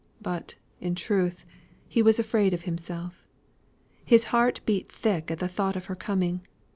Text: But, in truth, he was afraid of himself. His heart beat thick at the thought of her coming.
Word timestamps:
But, 0.23 0.55
in 0.79 0.95
truth, 0.95 1.45
he 1.87 2.01
was 2.01 2.17
afraid 2.17 2.55
of 2.55 2.63
himself. 2.63 3.27
His 4.03 4.23
heart 4.33 4.59
beat 4.65 4.91
thick 4.91 5.29
at 5.29 5.37
the 5.37 5.47
thought 5.47 5.75
of 5.75 5.85
her 5.85 5.95
coming. 5.95 6.41